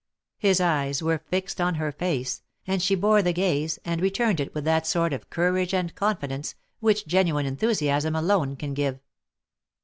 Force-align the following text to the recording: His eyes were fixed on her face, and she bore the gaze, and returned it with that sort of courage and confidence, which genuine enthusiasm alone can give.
His 0.39 0.59
eyes 0.59 1.03
were 1.03 1.19
fixed 1.19 1.61
on 1.61 1.75
her 1.75 1.91
face, 1.91 2.41
and 2.65 2.81
she 2.81 2.95
bore 2.95 3.21
the 3.21 3.33
gaze, 3.33 3.77
and 3.85 4.01
returned 4.01 4.39
it 4.39 4.51
with 4.55 4.63
that 4.63 4.87
sort 4.87 5.13
of 5.13 5.29
courage 5.29 5.75
and 5.75 5.93
confidence, 5.93 6.55
which 6.79 7.05
genuine 7.05 7.45
enthusiasm 7.45 8.15
alone 8.15 8.55
can 8.55 8.73
give. 8.73 8.99